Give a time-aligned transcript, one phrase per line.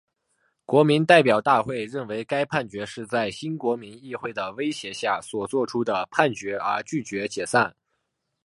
[0.65, 7.75] 国民代表大会认为该判决是在新国民议会的威胁下所做出的判决而拒绝解散。